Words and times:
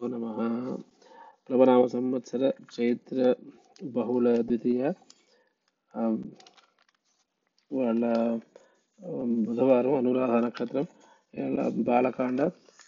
నమ 0.00 0.24
ప్లవనామ 1.44 1.84
సంవత్సర 1.86 2.42
చైత్ర 2.74 3.16
బహుళ 3.94 4.26
ద్వితీయ 4.42 4.82
వాళ్ళ 7.70 8.04
బుధవారం 9.46 9.94
అనురాధ 9.94 10.36
నక్షత్రం 10.44 10.86
ఇలా 11.34 11.64
బాలకాండ 11.86 12.40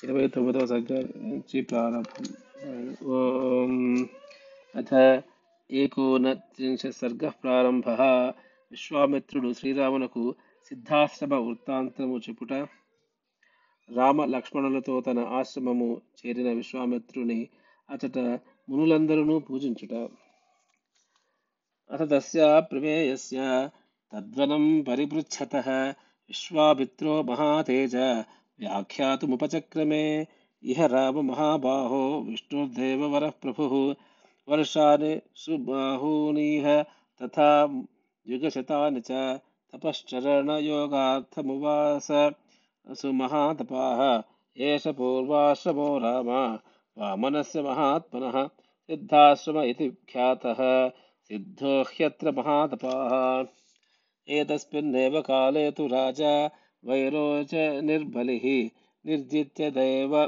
ఇరవై 0.02 0.26
తొమ్మిదవ 0.26 0.66
సంఖ్య 0.66 1.00
నుంచి 1.24 1.60
ప్రారంభం 1.62 2.28
ఓం 3.10 3.74
అథ 4.74 4.92
ఏకోనత్రింశ 5.70 6.92
సర్గ 6.96 7.26
ప్రారంభ 7.42 7.88
విశ్వామిత్రుడు 8.72 9.50
శ్రీరామునకు 9.52 10.24
సిద్ధాశ్రమ 10.70 11.34
వృత్తాంతము 11.44 12.18
చెప్పుట 12.18 12.52
రామ 13.96 14.24
లక్ష్మణులతో 14.24 15.00
తన 15.00 15.18
ఆశ్రమము 15.18 16.00
చేరిన 16.18 16.52
విశ్వామిత్రుని 16.52 17.48
అతట 17.88 18.18
మునులందరూ 18.68 19.38
పూజించుట. 19.38 20.08
అత 21.90 22.10
తస్య 22.10 22.62
ప్రమేయస్య 22.72 23.70
తద్వనం 24.12 24.84
పరిపృచ్ఛత 24.88 25.56
విశ్వామిత్రో 26.30 27.22
మహాతేజ 27.22 27.96
వ్యాఖ్యాతుముపచక్రమే. 28.60 30.26
ఇహ 30.64 30.86
రామ 30.86 31.20
మహాబాహో 31.20 32.20
విష్ణుర్దేవవర 32.20 33.28
ప్రభు 33.28 33.94
వర్షాని 34.48 35.20
సుబాహూనీహ 35.36 36.84
తథా 37.20 37.68
యుగశతాని 38.26 39.00
చ 39.00 39.38
తపశ్చరణయోగార్థమువాస 39.72 42.32
सुमहातपाः। 42.94 44.22
एष 44.56 44.88
पूर्वाश्रमो 44.88 45.98
राम 45.98 46.26
वामनस्य 46.98 47.62
महात्मनः। 47.62 48.46
सिद्धाश्रम 48.86 49.60
इति 49.60 49.88
ख्यातः। 49.88 50.88
सिद्धो 51.22 51.82
ह्यत्र 51.82 52.30
महातपाः। 52.30 53.46
एतस्मिन्नेव 54.28 55.20
काले 55.20 55.70
तु 55.70 55.86
राजा 55.86 56.46
वैरोच 56.84 57.54
निर्बलिः 57.84 58.70
निर्जित्य 59.06 59.70
दैव, 59.70 60.24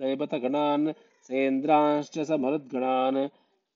दैवतगणान्, 0.00 0.92
सेन्द्रांश्च 1.22 2.18
समरुद्गणान्। 2.18 3.28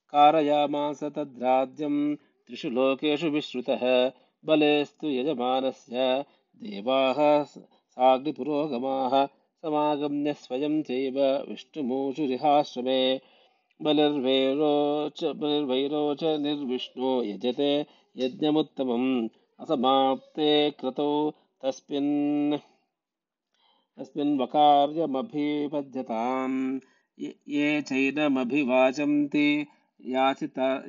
कारयामास 0.09 1.05
तद्राज्यं 1.05 2.17
त्रिषु 2.17 2.69
लोकेषु 2.69 3.27
विश्रुतः। 3.27 4.13
बलेस्तु 4.45 5.09
यजमानस्य। 5.09 6.25
देवाः 6.57 7.45
साग्निपुरोगमाः 7.99 9.29
समागम्य 9.63 10.33
स्वयं 10.33 10.83
चैव 10.83 11.45
विष्णुमूषुरिहाश्रमे 11.49 13.21
बलिर्वैरोच 13.83 15.25
बलिर्वैरोच 15.25 16.25
निर्विष्णो 16.25 17.25
यजते 17.25 17.87
यज्ञमुत्तमम् 18.17 19.29
असमाप्ते 19.61 20.71
क्रतौ 20.71 21.33
तस्मिन् 21.65 22.59
तस्मिन् 23.99 24.41
वकार्यमभिपद्यताम्। 24.41 26.81
ये 27.19 27.37
ये 27.49 27.83
चैनमभिवाचन्ति 27.83 29.67
याचिता 30.07 30.83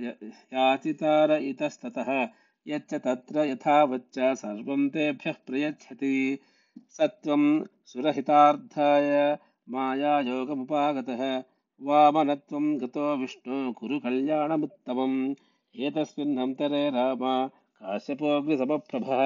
याचितार 0.54 1.32
इतस्ततः 1.32 2.28
यच्च 2.68 2.94
तत्र 2.94 3.46
यथावच्च 3.46 4.20
सर्वं 4.20 4.90
तेभ्यः 4.90 5.34
प्रयच्छति। 5.48 6.40
सत्त्वं 6.98 7.44
सुरहितार्थाय 7.92 9.12
मायायोगमुपागतः 9.74 11.22
वामनत्वं 11.88 12.66
गतो 12.82 13.06
विष्णु 13.18 13.60
कुरु 13.80 14.00
कल्याणमुत्तमम्। 14.06 15.18
एतस्मिन्नन्तरे 15.88 16.84
राम 16.96 17.24
काश्यपोऽग्निसमप्रभः 17.82 19.22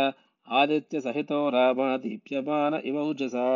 आदित्यसहितो 0.60 1.40
राम 1.56 1.80
दीप्यमान 2.04 2.74
इव 2.86 3.00
ऊजसा 3.02 3.48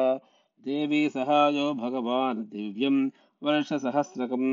देवी 0.65 1.07
सहायो 1.09 1.73
भगवान् 1.83 2.43
दिव्यं 2.53 2.97
वर्षसहस्रकं 3.43 4.45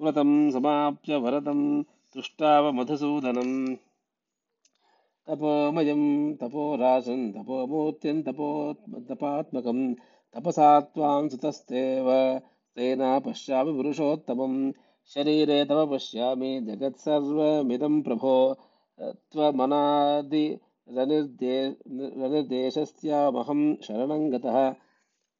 व्रतं 0.00 0.32
समाप्य 0.50 1.16
वरदं 1.24 1.60
तुष्टाव 2.14 2.72
मधुसूदनम् 2.72 3.56
तपोमयं 5.26 6.34
तपोराशं 6.34 7.32
तपोमूर्तिं, 7.32 8.22
तपो, 8.22 8.74
तपात्मकं 9.00 9.94
तपसा 10.34 10.80
त्वां 10.80 11.28
सुतस्तेव, 11.28 12.40
तेन 12.76 13.20
पश्यामि 13.20 13.72
पुरुषोत्तमं। 13.72 14.72
शरीरे 15.06 15.64
तव 15.64 15.96
पश्यामि 15.96 16.60
जगत्सर्वमिदं 16.60 18.02
प्रभो। 18.02 18.56
त्वमनादिरनिर्दे, 19.00 21.76
रनिर्देशस्यामहं 21.88 23.76
शरणं 23.76 24.32
गतः। 24.32 24.74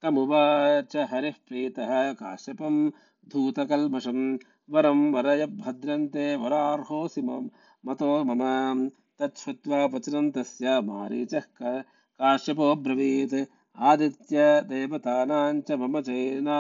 तमुवाच 0.03 0.97
हरिः 0.97 1.33
प्रीतः 1.49 2.13
काश्यपं 2.13 2.91
धूतकल्मषं। 3.29 4.39
वरं 4.71 5.13
वरय 5.13 5.47
भद्रन्ते 5.47 6.37
वरार्होऽसि 6.37 7.23
मम 7.23 7.51
मतो 7.87 8.25
मम 8.25 8.91
तच्छ्रुत्वा 9.21 9.85
वचनं 9.85 10.31
तस्य 10.31 10.81
मारीचः 10.81 11.41
क- 11.41 11.85
काश्यपोऽब्रवीत् 12.19 13.35
आदित्य 13.77 14.61
देवतानां 14.61 15.61
च 15.61 15.73
मम 15.73 16.01
चेना 16.01 16.59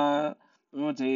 मम 0.74 0.92
चै 0.92 1.12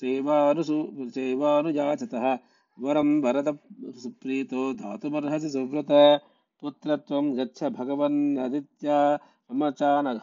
चैवानुसु 0.00 1.10
चैवानुयाचतः 1.14 2.38
वरं 2.78 3.20
वरद 3.22 3.58
सुप्रीतो 3.84 4.72
दातुमर्हसि 4.72 5.50
सुव्रत। 5.50 6.20
पुत्रत्वं 6.60 7.38
गच्छ 7.38 7.64
भगवन्नदित्या 7.64 9.18
मम 9.52 9.70
चानघ। 9.70 10.20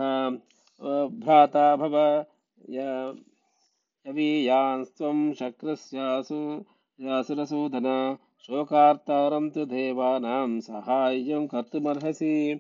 भ्राता 1.11 1.75
भव 1.75 2.25
य- 2.69 3.15
यवीयान्स्त्वं 4.07 5.33
शक्रस्यासु 5.33 6.63
यासुरसूदन 7.01 8.17
शोकार्तारं 8.39 9.49
तु 9.49 9.65
देवानां 9.65 10.59
साहाय्यं 10.59 11.47
कर्तुमर्हसि। 11.47 12.59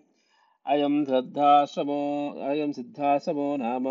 अयं 0.65 1.05
श्रद्धाश्रमो, 1.05 2.33
अयं 2.41 2.71
सिद्धाश्रमो 2.71 3.57
नाम 3.57 3.83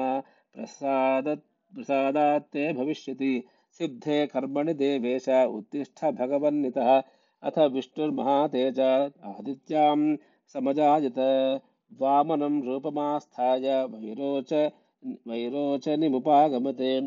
प्रसाद 0.54 1.24
प्रसादात्ते 1.74 2.72
भविष्यति। 2.72 3.46
सिद्धे 3.72 4.26
कर्मणि 4.26 4.74
देवेश 4.74 5.28
उत्तिष्ठ 5.28 6.04
भगवन्नितः। 6.04 7.02
अथ 7.42 7.58
विष्णुर्महातेज 7.58 8.80
आदित्यां 9.24 10.16
समजायत। 10.52 11.18
वामनं 12.00 12.62
रूपमास्थाय 12.62 13.84
वैरोच 13.84 14.52
वैरोचनिमुपागमते। 15.28 17.00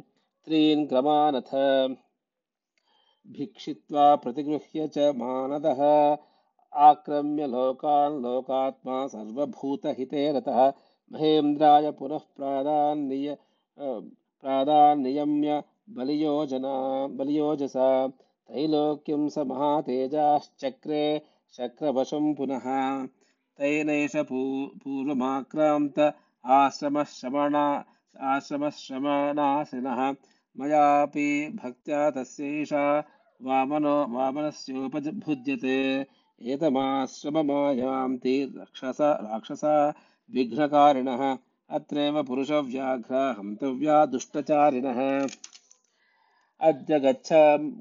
त्रीन् 0.45 0.87
क्रमानथ। 0.87 1.95
भिक्षित्वा 3.27 4.15
प्रतिगृह्य 4.15 4.87
च 4.87 4.97
मानदः। 4.97 6.17
आक्रम्य 6.73 7.47
लोकान् 7.47 8.21
लोकात्मा 8.21 9.07
सर्वभूतहिते 9.07 10.31
रतः। 10.31 10.73
महेन्द्राय 11.13 11.91
पुनः 11.91 12.17
प्रादान्निय 12.17 13.37
प्रादान्नियम्य 13.79 15.63
बलियोजना, 15.89 17.07
बलियोजसा। 17.07 18.07
त्रैलोक्यं 18.07 19.29
स 19.29 19.37
महातेजाश्चक्रे 19.37 21.21
शक्रवशं 21.51 22.35
पुनः। 22.35 23.05
तैनैष 23.57 24.15
पू, 24.15 24.65
पूर्वमाक्रान्त 24.83 26.13
आश्रमश्रमणा, 26.45 27.85
आश्रमश्रमणासिनः। 28.21 30.15
मयापि 30.59 31.59
भक्त्या 31.63 32.09
तस्यैषा 32.09 33.03
वामनो 33.41 34.05
वामनस्योपभुज्यते 34.09 36.05
एतमाश्रममायान्ति 36.41 38.53
रक्षस 38.57 38.97
राक्षसा 39.01 39.93
विघ्नकारिणः, 40.33 41.37
अत्रैव 41.69 42.23
पुरुषव्याघ्र 42.23 43.35
हन्तव्या 43.39 44.05
दुष्टचारिणः। 44.05 45.27
अद्य 46.61 46.99
गच्छ 46.99 47.29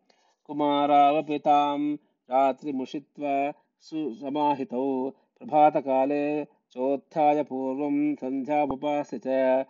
कुमारावपितां 0.45 1.95
रात्रिमुषित्वा 2.31 3.54
सुसमाहितौ 3.80 5.13
प्रभातकाले 5.40 6.44
चोत्थाय 6.74 7.42
पूर्वं 7.44 7.98
सन्ध्यामुपास्य 8.16 9.20
च 9.25 9.66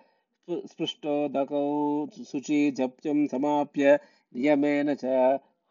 स्पृष्टोदकौ 0.72 1.64
शुचिजप्यं 2.32 3.26
समाप्य 3.28 3.96
नियमेन 4.36 4.94
च 4.94 5.06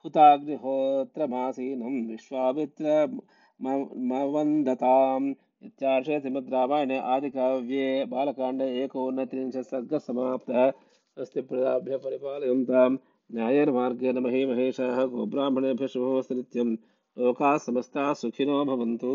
हुताग्निहोत्रमासीनं 0.05 1.95
विश्वामित्र 2.09 3.07
मवन्दताम्। 3.63 5.33
इत्यार्षे 5.63 6.21
श्रीमद् 6.21 6.53
रामायणे 6.53 6.99
आदिकाव्ये 7.15 8.05
बालकाण्डे 8.13 8.67
एकोनत्रिंशत् 8.85 9.67
सर्गः 9.67 9.99
समाप्तः। 9.99 10.71
स्वस्ति 10.71 11.41
प्रजाभ्यः 11.41 11.97
परिपालयन्तां 12.05 12.91
न्यायेन 13.35 13.71
मार्गेण 13.71 14.19
मही 14.21 14.45
महेशाः 14.47 15.05
गोब्राह्मणेभ्यः 15.15 15.89
शुभमस्तु 15.89 16.35
नित्यं 16.35 16.75
लोकाः 17.17 17.57
समस्ताः 17.59 18.13
सुखिनो 18.21 18.65
भवन्तु। 18.65 19.13